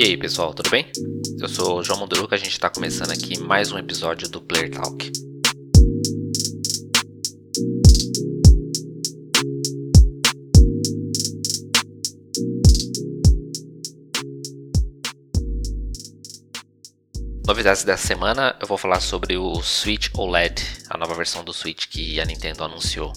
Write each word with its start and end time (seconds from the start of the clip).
E 0.00 0.04
aí 0.04 0.16
pessoal, 0.16 0.54
tudo 0.54 0.70
bem? 0.70 0.90
Eu 1.38 1.46
sou 1.46 1.78
o 1.78 1.84
João 1.84 1.98
Munduruca, 1.98 2.34
a 2.34 2.38
gente 2.38 2.52
está 2.52 2.70
começando 2.70 3.10
aqui 3.10 3.38
mais 3.38 3.70
um 3.70 3.76
episódio 3.76 4.30
do 4.30 4.40
Player 4.40 4.70
Talk. 4.70 5.12
Novidades 17.46 17.84
dessa 17.84 18.06
semana, 18.06 18.56
eu 18.58 18.66
vou 18.66 18.78
falar 18.78 19.00
sobre 19.00 19.36
o 19.36 19.60
Switch 19.60 20.08
OLED, 20.14 20.62
a 20.88 20.96
nova 20.96 21.14
versão 21.14 21.44
do 21.44 21.52
Switch 21.52 21.88
que 21.88 22.18
a 22.18 22.24
Nintendo 22.24 22.64
anunciou. 22.64 23.12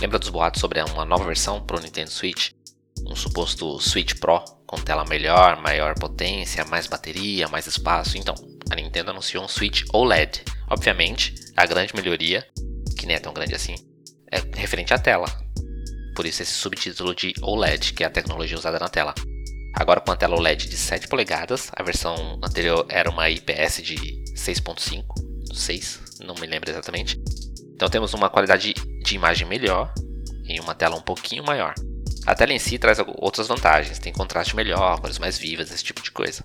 Lembra 0.00 0.20
dos 0.20 0.28
boatos 0.28 0.60
sobre 0.60 0.80
uma 0.82 1.04
nova 1.04 1.24
versão 1.24 1.60
para 1.60 1.78
o 1.78 1.80
Nintendo 1.80 2.12
Switch? 2.12 2.52
Um 3.04 3.16
suposto 3.16 3.80
Switch 3.80 4.14
Pro 4.20 4.61
com 4.72 4.80
tela 4.80 5.04
melhor, 5.04 5.60
maior 5.60 5.94
potência, 5.94 6.64
mais 6.64 6.86
bateria, 6.86 7.46
mais 7.46 7.66
espaço. 7.66 8.16
Então, 8.16 8.34
a 8.70 8.74
Nintendo 8.74 9.10
anunciou 9.10 9.44
um 9.44 9.48
Switch 9.48 9.82
OLED. 9.92 10.42
Obviamente, 10.66 11.34
a 11.54 11.66
grande 11.66 11.94
melhoria, 11.94 12.46
que 12.98 13.04
nem 13.04 13.16
é 13.16 13.18
tão 13.18 13.34
grande 13.34 13.54
assim, 13.54 13.74
é 14.30 14.38
referente 14.58 14.94
à 14.94 14.98
tela. 14.98 15.26
Por 16.16 16.24
isso 16.24 16.40
esse 16.40 16.52
subtítulo 16.52 17.14
de 17.14 17.34
OLED, 17.42 17.92
que 17.92 18.02
é 18.02 18.06
a 18.06 18.10
tecnologia 18.10 18.56
usada 18.56 18.78
na 18.78 18.88
tela. 18.88 19.14
Agora 19.74 20.00
com 20.00 20.10
a 20.10 20.16
tela 20.16 20.36
OLED 20.36 20.66
de 20.66 20.76
7 20.76 21.06
polegadas, 21.06 21.70
a 21.76 21.82
versão 21.82 22.40
anterior 22.42 22.86
era 22.88 23.10
uma 23.10 23.28
IPS 23.28 23.82
de 23.82 23.96
6.5, 24.34 25.04
6, 25.52 26.00
não 26.24 26.34
me 26.36 26.46
lembro 26.46 26.70
exatamente. 26.70 27.20
Então 27.74 27.90
temos 27.90 28.14
uma 28.14 28.30
qualidade 28.30 28.72
de 28.72 29.14
imagem 29.14 29.46
melhor 29.46 29.92
em 30.46 30.58
uma 30.60 30.74
tela 30.74 30.96
um 30.96 31.02
pouquinho 31.02 31.44
maior. 31.44 31.74
A 32.26 32.34
tela 32.34 32.52
em 32.52 32.58
si 32.58 32.78
traz 32.78 32.98
outras 33.16 33.48
vantagens, 33.48 33.98
tem 33.98 34.12
contraste 34.12 34.54
melhor, 34.54 35.00
cores 35.00 35.18
mais 35.18 35.36
vivas, 35.36 35.72
esse 35.72 35.82
tipo 35.82 36.02
de 36.02 36.10
coisa. 36.10 36.44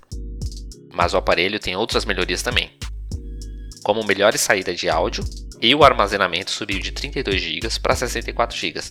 Mas 0.92 1.14
o 1.14 1.18
aparelho 1.18 1.60
tem 1.60 1.76
outras 1.76 2.06
melhorias 2.06 2.42
também, 2.42 2.72
como 3.84 4.04
melhores 4.04 4.42
saída 4.42 4.74
de 4.74 4.90
áudio 4.90 5.24
e 5.62 5.74
o 5.74 5.84
armazenamento 5.84 6.52
subiu 6.52 6.80
de 6.80 6.92
32 6.92 7.42
GB 7.42 7.68
para 7.82 7.96
64 7.96 8.58
GB. 8.58 8.82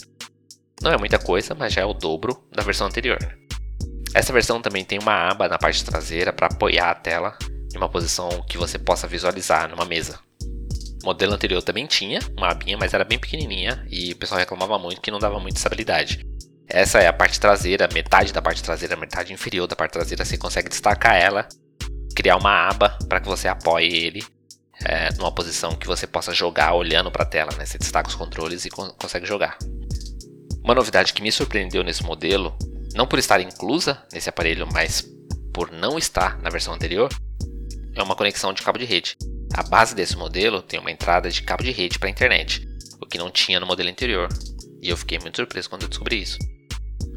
Não 0.80 0.92
é 0.92 0.98
muita 0.98 1.18
coisa, 1.18 1.54
mas 1.54 1.72
já 1.72 1.82
é 1.82 1.84
o 1.84 1.94
dobro 1.94 2.42
da 2.52 2.62
versão 2.62 2.86
anterior. 2.86 3.18
Essa 4.14 4.32
versão 4.32 4.60
também 4.60 4.84
tem 4.84 4.98
uma 4.98 5.30
aba 5.30 5.48
na 5.48 5.58
parte 5.58 5.84
traseira 5.84 6.32
para 6.32 6.46
apoiar 6.46 6.90
a 6.90 6.94
tela 6.94 7.36
em 7.74 7.76
uma 7.76 7.88
posição 7.88 8.28
que 8.48 8.56
você 8.56 8.78
possa 8.78 9.06
visualizar 9.06 9.68
numa 9.68 9.84
mesa. 9.84 10.18
O 11.02 11.06
modelo 11.06 11.34
anterior 11.34 11.62
também 11.62 11.86
tinha 11.86 12.20
uma 12.36 12.48
abinha, 12.48 12.76
mas 12.78 12.94
era 12.94 13.04
bem 13.04 13.18
pequenininha 13.18 13.86
e 13.90 14.12
o 14.12 14.16
pessoal 14.16 14.40
reclamava 14.40 14.78
muito 14.78 15.00
que 15.00 15.10
não 15.10 15.18
dava 15.18 15.38
muita 15.38 15.58
estabilidade. 15.58 16.24
Essa 16.68 16.98
é 16.98 17.06
a 17.06 17.12
parte 17.12 17.38
traseira, 17.38 17.88
metade 17.92 18.32
da 18.32 18.42
parte 18.42 18.62
traseira, 18.62 18.96
metade 18.96 19.32
inferior 19.32 19.66
da 19.66 19.76
parte 19.76 19.92
traseira, 19.92 20.24
você 20.24 20.36
consegue 20.36 20.68
destacar 20.68 21.14
ela, 21.14 21.48
criar 22.14 22.36
uma 22.36 22.68
aba 22.68 22.98
para 23.08 23.20
que 23.20 23.28
você 23.28 23.46
apoie 23.46 23.86
ele 23.86 24.24
é, 24.84 25.12
numa 25.14 25.32
posição 25.32 25.74
que 25.74 25.86
você 25.86 26.06
possa 26.06 26.34
jogar 26.34 26.74
olhando 26.74 27.10
para 27.10 27.22
a 27.22 27.26
tela, 27.26 27.52
né? 27.56 27.64
Você 27.64 27.78
destaca 27.78 28.08
os 28.08 28.14
controles 28.14 28.64
e 28.64 28.70
con 28.70 28.90
consegue 28.90 29.26
jogar. 29.26 29.56
Uma 30.62 30.74
novidade 30.74 31.12
que 31.12 31.22
me 31.22 31.30
surpreendeu 31.30 31.84
nesse 31.84 32.02
modelo, 32.02 32.56
não 32.94 33.06
por 33.06 33.18
estar 33.18 33.40
inclusa 33.40 34.02
nesse 34.12 34.28
aparelho, 34.28 34.66
mas 34.72 35.04
por 35.54 35.70
não 35.70 35.96
estar 35.96 36.38
na 36.42 36.50
versão 36.50 36.74
anterior, 36.74 37.08
é 37.94 38.02
uma 38.02 38.16
conexão 38.16 38.52
de 38.52 38.62
cabo 38.62 38.78
de 38.78 38.84
rede. 38.84 39.16
A 39.54 39.62
base 39.62 39.94
desse 39.94 40.16
modelo 40.16 40.60
tem 40.60 40.78
uma 40.80 40.90
entrada 40.90 41.30
de 41.30 41.42
cabo 41.42 41.62
de 41.62 41.70
rede 41.70 41.98
para 41.98 42.08
a 42.08 42.10
internet, 42.10 42.66
o 43.00 43.06
que 43.06 43.16
não 43.16 43.30
tinha 43.30 43.60
no 43.60 43.66
modelo 43.66 43.88
anterior, 43.88 44.28
e 44.82 44.90
eu 44.90 44.96
fiquei 44.96 45.18
muito 45.18 45.36
surpreso 45.36 45.70
quando 45.70 45.82
eu 45.82 45.88
descobri 45.88 46.20
isso. 46.20 46.38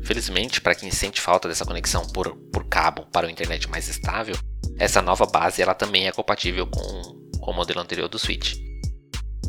Felizmente, 0.09 0.59
para 0.59 0.74
quem 0.74 0.90
sente 0.90 1.22
falta 1.22 1.47
dessa 1.47 1.64
conexão 1.64 2.03
por, 2.08 2.36
por 2.52 2.66
cabo 2.66 3.06
para 3.12 3.28
o 3.28 3.30
internet 3.30 3.70
mais 3.70 3.88
estável, 3.88 4.36
essa 4.80 5.03
nova 5.03 5.28
base 5.28 5.62
ela 5.62 5.75
também 5.75 6.08
é 6.08 6.12
compatível 6.12 6.66
com, 6.66 7.30
com 7.40 7.52
o 7.52 7.53
modelo 7.53 7.80
anterior 7.80 8.09
do 8.09 8.18
Switch. 8.18 8.56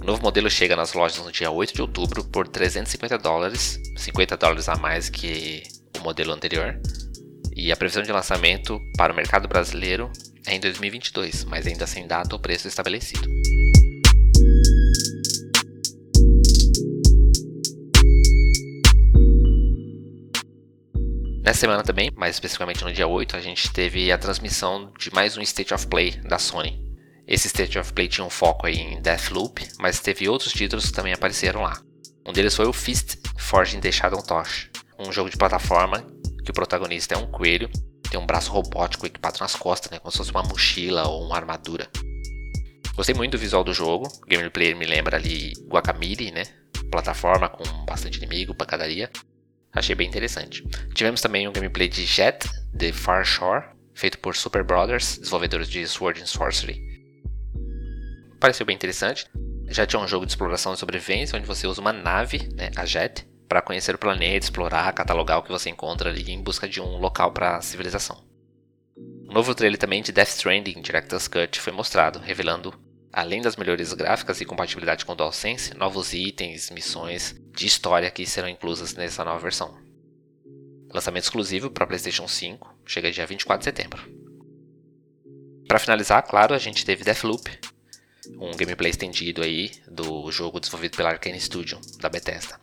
O 0.03 0.04
novo 0.04 0.22
modelo 0.22 0.50
chega 0.50 0.76
nas 0.76 0.93
lojas 0.93 1.25
no 1.25 1.32
dia 1.32 1.50
8 1.50 1.72
de 1.72 1.81
outubro 1.81 2.22
por 2.25 2.47
350 2.47 3.16
dólares, 3.16 3.81
50 3.97 4.37
dólares 4.37 4.69
a 4.69 4.76
mais 4.76 5.09
que 5.09 5.62
o 5.99 6.03
modelo 6.04 6.31
anterior. 6.31 6.78
E 7.56 7.72
a 7.72 7.76
previsão 7.76 8.03
de 8.03 8.12
lançamento 8.12 8.78
para 8.99 9.15
o 9.15 9.16
mercado 9.16 9.49
brasileiro 9.49 10.12
é 10.47 10.56
em 10.56 10.60
2022, 10.60 11.44
mas 11.44 11.66
ainda 11.66 11.87
sem 11.87 12.06
data 12.06 12.34
ou 12.34 12.38
preço 12.38 12.69
estabelecido. 12.69 13.39
Nessa 21.50 21.62
semana 21.62 21.83
também, 21.83 22.12
mais 22.16 22.37
especificamente 22.37 22.84
no 22.84 22.93
dia 22.93 23.09
8, 23.09 23.37
a 23.37 23.41
gente 23.41 23.72
teve 23.72 24.12
a 24.12 24.16
transmissão 24.16 24.93
de 24.97 25.12
mais 25.12 25.37
um 25.37 25.43
State 25.43 25.75
of 25.75 25.84
Play 25.88 26.12
da 26.22 26.38
Sony. 26.38 26.81
Esse 27.27 27.49
State 27.49 27.77
of 27.77 27.93
Play 27.93 28.06
tinha 28.06 28.25
um 28.25 28.31
foco 28.31 28.69
em 28.69 29.03
Deathloop, 29.03 29.66
mas 29.81 29.99
teve 29.99 30.28
outros 30.28 30.53
títulos 30.53 30.87
que 30.87 30.93
também 30.93 31.12
apareceram 31.12 31.62
lá. 31.62 31.77
Um 32.25 32.33
deles 32.33 32.55
foi 32.55 32.66
o 32.66 32.72
Fist 32.72 33.16
Forging 33.37 33.81
the 33.81 33.91
Shadow 33.91 34.22
Tosh, 34.22 34.71
um 34.97 35.11
jogo 35.11 35.28
de 35.28 35.37
plataforma 35.37 36.06
que 36.44 36.53
o 36.53 36.55
protagonista 36.55 37.16
é 37.16 37.19
um 37.19 37.27
coelho, 37.27 37.69
tem 38.09 38.21
um 38.21 38.27
braço 38.27 38.53
robótico 38.53 39.05
equipado 39.06 39.38
nas 39.41 39.56
costas, 39.56 39.91
né, 39.91 39.99
como 39.99 40.12
se 40.12 40.19
fosse 40.19 40.31
uma 40.31 40.44
mochila 40.44 41.09
ou 41.09 41.27
uma 41.27 41.34
armadura. 41.34 41.91
Gostei 42.94 43.12
muito 43.17 43.32
do 43.32 43.38
visual 43.38 43.65
do 43.65 43.75
jogo, 43.75 44.06
o 44.06 44.27
gameplay 44.28 44.72
me 44.72 44.87
lembra 44.87 45.17
ali 45.17 45.53
Guacamole, 45.67 46.31
né, 46.31 46.44
plataforma 46.93 47.49
com 47.49 47.65
bastante 47.84 48.19
inimigo, 48.19 48.55
pancadaria. 48.55 49.11
Achei 49.72 49.94
bem 49.94 50.08
interessante. 50.08 50.66
Tivemos 50.94 51.20
também 51.20 51.47
um 51.47 51.53
gameplay 51.53 51.88
de 51.88 52.04
Jet, 52.04 52.48
The 52.76 52.92
Far 52.92 53.25
Shore, 53.25 53.66
feito 53.94 54.19
por 54.19 54.34
Super 54.34 54.64
Brothers, 54.64 55.19
desenvolvedores 55.19 55.69
de 55.69 55.86
Sword 55.86 56.20
and 56.20 56.26
Sorcery. 56.26 56.81
Pareceu 58.41 58.66
bem 58.66 58.75
interessante. 58.75 59.26
Já 59.69 59.86
tinha 59.86 60.00
um 60.00 60.08
jogo 60.08 60.26
de 60.26 60.32
exploração 60.32 60.75
e 60.75 60.76
sobrevivência, 60.76 61.36
onde 61.36 61.47
você 61.47 61.66
usa 61.66 61.81
uma 61.81 61.92
nave, 61.92 62.48
né, 62.54 62.70
a 62.75 62.84
Jet, 62.84 63.25
para 63.48 63.62
conhecer 63.62 63.94
o 63.94 63.98
planeta, 63.98 64.47
explorar, 64.47 64.92
catalogar 64.92 65.38
o 65.38 65.42
que 65.42 65.53
você 65.53 65.70
encontra 65.70 66.10
ali 66.10 66.32
em 66.32 66.42
busca 66.42 66.69
de 66.69 66.81
um 66.81 66.97
local 66.97 67.32
para 67.32 67.60
civilização. 67.60 68.25
Um 69.28 69.32
novo 69.32 69.54
trailer 69.54 69.78
também 69.78 70.02
de 70.02 70.10
Death 70.10 70.28
Stranding 70.28 70.81
Director's 70.81 71.28
Cut 71.28 71.60
foi 71.60 71.72
mostrado, 71.72 72.19
revelando 72.19 72.75
além 73.12 73.43
das 73.43 73.56
melhorias 73.56 73.93
gráficas 73.93 74.41
e 74.41 74.44
compatibilidade 74.44 75.04
com 75.04 75.12
o 75.12 75.15
DualSense, 75.15 75.76
novos 75.76 76.12
itens, 76.12 76.71
missões 76.71 77.34
de 77.53 77.66
história 77.66 78.10
que 78.10 78.26
serão 78.26 78.48
inclusas 78.48 78.94
nessa 78.94 79.25
nova 79.25 79.38
versão. 79.38 79.76
Lançamento 80.93 81.25
exclusivo 81.25 81.70
para 81.70 81.87
PlayStation 81.87 82.26
5, 82.26 82.81
chega 82.84 83.12
dia 83.12 83.26
24 83.26 83.59
de 83.59 83.65
setembro. 83.65 84.03
Para 85.69 85.78
finalizar, 85.78 86.22
claro, 86.26 86.53
a 86.53 86.59
gente 86.59 86.84
teve 86.84 87.04
Deathloop, 87.04 87.49
um 88.38 88.56
gameplay 88.56 88.91
estendido 88.91 89.43
aí 89.43 89.70
do 89.88 90.31
jogo 90.31 90.59
desenvolvido 90.59 90.97
pela 90.97 91.10
Arkane 91.10 91.41
Studio, 91.41 91.81
da 92.00 92.09
Bethesda. 92.09 92.60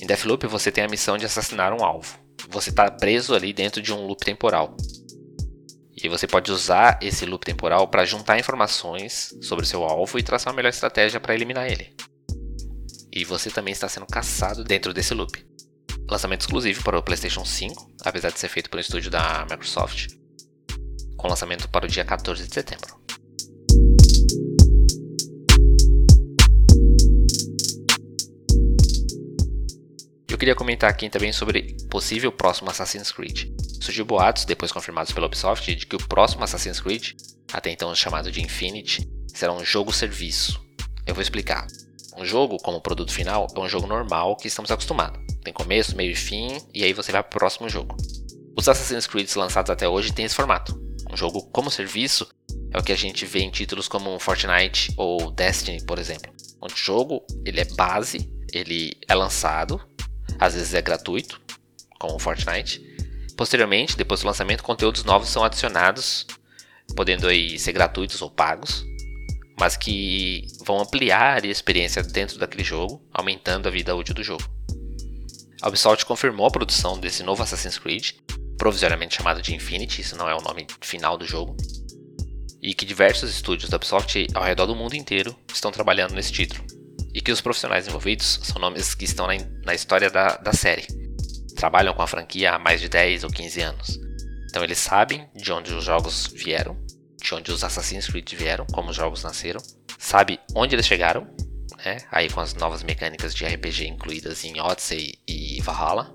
Em 0.00 0.06
Deathloop 0.06 0.46
você 0.46 0.70
tem 0.70 0.84
a 0.84 0.88
missão 0.88 1.16
de 1.16 1.24
assassinar 1.26 1.72
um 1.72 1.84
alvo. 1.84 2.18
Você 2.48 2.70
está 2.70 2.90
preso 2.90 3.34
ali 3.34 3.52
dentro 3.52 3.80
de 3.80 3.92
um 3.92 4.06
loop 4.06 4.24
temporal. 4.24 4.76
E 6.06 6.08
você 6.08 6.24
pode 6.24 6.52
usar 6.52 7.00
esse 7.02 7.26
loop 7.26 7.44
temporal 7.44 7.88
para 7.88 8.04
juntar 8.04 8.38
informações 8.38 9.36
sobre 9.42 9.66
seu 9.66 9.82
alvo 9.82 10.16
e 10.16 10.22
traçar 10.22 10.52
uma 10.52 10.56
melhor 10.56 10.68
estratégia 10.68 11.18
para 11.18 11.34
eliminar 11.34 11.66
ele. 11.68 11.92
E 13.10 13.24
você 13.24 13.50
também 13.50 13.72
está 13.72 13.88
sendo 13.88 14.06
caçado 14.06 14.62
dentro 14.62 14.94
desse 14.94 15.12
loop. 15.12 15.44
Lançamento 16.08 16.42
exclusivo 16.42 16.84
para 16.84 16.96
o 16.96 17.02
PlayStation 17.02 17.44
5, 17.44 17.94
apesar 18.04 18.30
de 18.30 18.38
ser 18.38 18.48
feito 18.48 18.70
um 18.72 18.78
estúdio 18.78 19.10
da 19.10 19.44
Microsoft, 19.50 20.14
com 21.16 21.26
lançamento 21.26 21.68
para 21.70 21.86
o 21.86 21.88
dia 21.88 22.04
14 22.04 22.46
de 22.46 22.54
setembro. 22.54 22.94
Eu 30.30 30.38
queria 30.38 30.54
comentar 30.54 30.88
aqui 30.88 31.10
também 31.10 31.32
sobre 31.32 31.76
possível 31.90 32.30
próximo 32.30 32.70
Assassin's 32.70 33.10
Creed. 33.10 33.55
Surgiu 33.80 34.04
boatos, 34.04 34.44
depois 34.44 34.72
confirmados 34.72 35.12
pela 35.12 35.26
Ubisoft, 35.26 35.74
de 35.74 35.86
que 35.86 35.96
o 35.96 36.08
próximo 36.08 36.44
Assassin's 36.44 36.80
Creed, 36.80 37.12
até 37.52 37.70
então 37.70 37.94
chamado 37.94 38.30
de 38.30 38.42
Infinity, 38.42 39.08
será 39.28 39.52
um 39.52 39.64
jogo-serviço. 39.64 40.60
Eu 41.06 41.14
vou 41.14 41.22
explicar. 41.22 41.66
Um 42.16 42.24
jogo, 42.24 42.56
como 42.58 42.80
produto 42.80 43.12
final, 43.12 43.46
é 43.54 43.60
um 43.60 43.68
jogo 43.68 43.86
normal 43.86 44.36
que 44.36 44.48
estamos 44.48 44.70
acostumados. 44.70 45.20
Tem 45.44 45.52
começo, 45.52 45.96
meio 45.96 46.12
e 46.12 46.16
fim, 46.16 46.60
e 46.74 46.82
aí 46.82 46.92
você 46.92 47.12
vai 47.12 47.22
para 47.22 47.36
o 47.36 47.38
próximo 47.38 47.68
jogo. 47.68 47.96
Os 48.56 48.68
Assassin's 48.68 49.06
Creed 49.06 49.30
lançados 49.36 49.70
até 49.70 49.86
hoje 49.86 50.12
têm 50.12 50.24
esse 50.24 50.34
formato. 50.34 50.80
Um 51.12 51.16
jogo 51.16 51.42
como 51.52 51.70
serviço 51.70 52.26
é 52.72 52.78
o 52.78 52.82
que 52.82 52.90
a 52.90 52.96
gente 52.96 53.26
vê 53.26 53.40
em 53.40 53.50
títulos 53.50 53.86
como 53.86 54.18
Fortnite 54.18 54.92
ou 54.96 55.30
Destiny, 55.30 55.84
por 55.84 55.98
exemplo. 55.98 56.32
O 56.60 56.68
jogo 56.74 57.22
ele 57.44 57.60
é 57.60 57.64
base, 57.64 58.30
ele 58.52 58.96
é 59.06 59.14
lançado, 59.14 59.80
às 60.38 60.54
vezes 60.54 60.74
é 60.74 60.82
gratuito, 60.82 61.40
como 61.98 62.16
o 62.16 62.18
Fortnite. 62.18 62.95
Posteriormente, 63.36 63.96
depois 63.96 64.20
do 64.20 64.26
lançamento, 64.26 64.62
conteúdos 64.62 65.04
novos 65.04 65.28
são 65.28 65.44
adicionados, 65.44 66.26
podendo 66.96 67.28
aí 67.28 67.58
ser 67.58 67.72
gratuitos 67.72 68.22
ou 68.22 68.30
pagos, 68.30 68.84
mas 69.60 69.76
que 69.76 70.46
vão 70.64 70.80
ampliar 70.80 71.44
a 71.44 71.46
experiência 71.46 72.02
dentro 72.02 72.38
daquele 72.38 72.64
jogo, 72.64 73.02
aumentando 73.12 73.68
a 73.68 73.70
vida 73.70 73.94
útil 73.94 74.14
do 74.14 74.24
jogo. 74.24 74.42
A 75.60 75.68
Ubisoft 75.68 76.04
confirmou 76.06 76.46
a 76.46 76.50
produção 76.50 76.98
desse 76.98 77.22
novo 77.22 77.42
Assassin's 77.42 77.78
Creed, 77.78 78.12
provisoriamente 78.56 79.16
chamado 79.16 79.42
de 79.42 79.54
Infinity, 79.54 80.00
isso 80.00 80.16
não 80.16 80.28
é 80.28 80.34
o 80.34 80.40
nome 80.40 80.66
final 80.80 81.18
do 81.18 81.26
jogo, 81.26 81.56
e 82.62 82.74
que 82.74 82.86
diversos 82.86 83.30
estúdios 83.30 83.68
da 83.68 83.76
Ubisoft 83.76 84.28
ao 84.34 84.44
redor 84.44 84.66
do 84.66 84.74
mundo 84.74 84.94
inteiro 84.94 85.36
estão 85.52 85.70
trabalhando 85.70 86.14
nesse 86.14 86.32
título, 86.32 86.64
e 87.12 87.20
que 87.20 87.32
os 87.32 87.40
profissionais 87.40 87.86
envolvidos 87.86 88.40
são 88.42 88.60
nomes 88.60 88.94
que 88.94 89.04
estão 89.04 89.26
na, 89.26 89.34
na 89.64 89.74
história 89.74 90.10
da, 90.10 90.36
da 90.36 90.52
série, 90.52 90.86
trabalham 91.56 91.94
com 91.94 92.02
a 92.02 92.06
franquia 92.06 92.52
há 92.52 92.58
mais 92.58 92.80
de 92.80 92.88
10 92.88 93.24
ou 93.24 93.30
15 93.30 93.60
anos. 93.60 93.98
Então 94.48 94.62
eles 94.62 94.78
sabem 94.78 95.28
de 95.34 95.52
onde 95.52 95.74
os 95.74 95.84
jogos 95.84 96.28
vieram, 96.28 96.76
de 97.20 97.34
onde 97.34 97.50
os 97.50 97.64
Assassin's 97.64 98.06
Creed 98.06 98.32
vieram, 98.34 98.66
como 98.72 98.90
os 98.90 98.96
jogos 98.96 99.24
nasceram, 99.24 99.60
sabe 99.98 100.38
onde 100.54 100.74
eles 100.74 100.86
chegaram, 100.86 101.26
né? 101.84 101.98
Aí 102.10 102.30
com 102.30 102.40
as 102.40 102.54
novas 102.54 102.82
mecânicas 102.82 103.34
de 103.34 103.44
RPG 103.44 103.88
incluídas 103.88 104.44
em 104.44 104.60
Odyssey 104.60 105.18
e 105.26 105.60
Valhalla. 105.62 106.14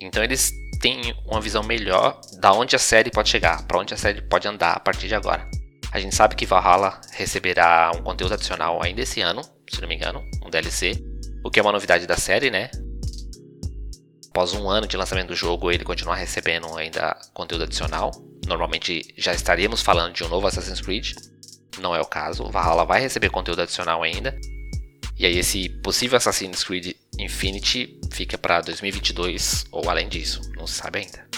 Então 0.00 0.22
eles 0.22 0.52
têm 0.80 1.14
uma 1.26 1.40
visão 1.40 1.62
melhor 1.62 2.20
da 2.38 2.52
onde 2.52 2.74
a 2.76 2.78
série 2.78 3.10
pode 3.10 3.28
chegar, 3.28 3.66
para 3.66 3.78
onde 3.78 3.92
a 3.92 3.96
série 3.96 4.22
pode 4.22 4.48
andar 4.48 4.72
a 4.72 4.80
partir 4.80 5.08
de 5.08 5.14
agora. 5.14 5.46
A 5.92 5.98
gente 5.98 6.14
sabe 6.14 6.36
que 6.36 6.46
Valhalla 6.46 7.00
receberá 7.12 7.90
um 7.94 8.02
conteúdo 8.02 8.34
adicional 8.34 8.82
ainda 8.82 9.02
esse 9.02 9.20
ano, 9.20 9.42
se 9.68 9.80
não 9.80 9.88
me 9.88 9.96
engano, 9.96 10.22
um 10.44 10.48
DLC, 10.48 10.92
o 11.44 11.50
que 11.50 11.58
é 11.58 11.62
uma 11.62 11.72
novidade 11.72 12.06
da 12.06 12.16
série, 12.16 12.50
né? 12.50 12.70
Após 14.40 14.54
um 14.54 14.70
ano 14.70 14.86
de 14.86 14.96
lançamento 14.96 15.28
do 15.28 15.34
jogo, 15.34 15.70
ele 15.70 15.84
continuar 15.84 16.14
recebendo 16.14 16.74
ainda 16.74 17.14
conteúdo 17.34 17.64
adicional. 17.64 18.10
Normalmente 18.46 19.12
já 19.14 19.34
estaríamos 19.34 19.82
falando 19.82 20.14
de 20.14 20.24
um 20.24 20.28
novo 20.28 20.46
Assassin's 20.46 20.80
Creed. 20.80 21.12
Não 21.78 21.94
é 21.94 22.00
o 22.00 22.06
caso. 22.06 22.50
Valhalla 22.50 22.86
vai 22.86 23.02
receber 23.02 23.28
conteúdo 23.28 23.60
adicional 23.60 24.02
ainda. 24.02 24.34
E 25.18 25.26
aí 25.26 25.36
esse 25.36 25.68
possível 25.68 26.16
Assassin's 26.16 26.64
Creed 26.64 26.94
Infinity 27.18 28.00
fica 28.10 28.38
para 28.38 28.62
2022 28.62 29.66
ou 29.70 29.90
além 29.90 30.08
disso, 30.08 30.40
não 30.56 30.66
se 30.66 30.72
sabe 30.72 31.00
ainda. 31.00 31.28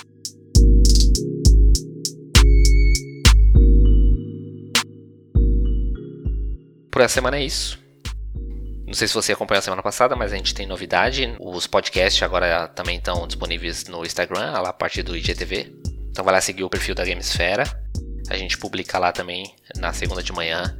Por 6.89 7.03
essa 7.03 7.15
semana 7.15 7.37
é 7.37 7.45
isso. 7.45 7.82
Não 8.93 8.97
sei 8.99 9.09
se 9.09 9.15
você 9.15 9.33
acompanhou 9.33 9.61
a 9.61 9.63
semana 9.63 9.83
passada, 9.83 10.15
mas 10.15 10.35
a 10.35 10.37
gente 10.37 10.55
tem 10.55 10.67
novidade. 10.67 11.35
Os 11.41 11.67
podcasts 11.67 12.23
agora 12.23 12.69
também 12.69 12.99
estão 12.99 13.27
disponíveis 13.27 13.87
no 13.87 14.05
Instagram, 14.05 14.51
lá 14.51 14.69
a 14.69 14.73
partir 14.73 15.03
do 15.03 15.17
IGTV. 15.17 15.75
Então 16.11 16.23
vai 16.23 16.35
lá 16.35 16.43
seguir 16.43 16.63
o 16.63 16.69
perfil 16.69 16.95
da 16.95 17.03
Gamesfera. 17.03 17.65
A 18.29 18.37
gente 18.37 18.59
publica 18.59 18.99
lá 18.99 19.11
também 19.11 19.57
na 19.79 19.95
segunda 19.95 20.23
de 20.23 20.31
manhã 20.31 20.77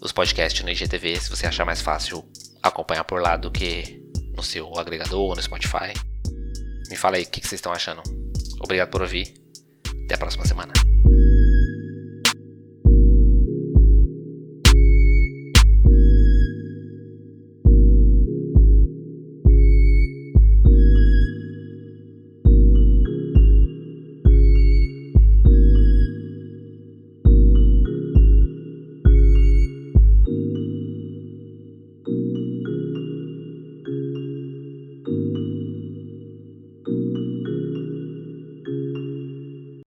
os 0.00 0.10
podcasts 0.10 0.60
no 0.64 0.70
IGTV, 0.72 1.20
se 1.20 1.30
você 1.30 1.46
achar 1.46 1.64
mais 1.64 1.80
fácil 1.80 2.24
acompanhar 2.60 3.04
por 3.04 3.22
lá 3.22 3.36
do 3.36 3.48
que 3.48 4.02
no 4.36 4.42
seu 4.42 4.76
agregador 4.76 5.20
ou 5.20 5.36
no 5.36 5.40
Spotify. 5.40 5.94
Me 6.90 6.96
fala 6.96 7.16
aí 7.16 7.22
o 7.22 7.26
que 7.28 7.38
vocês 7.42 7.60
estão 7.60 7.70
achando. 7.70 8.02
Obrigado 8.60 8.90
por 8.90 9.02
ouvir. 9.02 9.34
Até 10.06 10.16
a 10.16 10.18
próxima 10.18 10.44
semana. 10.44 10.72